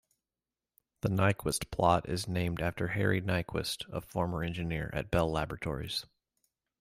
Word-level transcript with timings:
The 1.01 1.09
Nyquist 1.09 1.69
plot 1.69 2.09
is 2.09 2.27
named 2.27 2.59
after 2.59 2.87
Harry 2.87 3.21
Nyquist, 3.21 3.85
a 3.93 4.01
former 4.01 4.43
engineer 4.43 4.89
at 4.93 5.11
Bell 5.11 5.31
Laboratories. 5.31 6.07